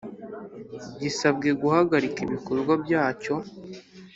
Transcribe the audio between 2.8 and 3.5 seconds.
byacyo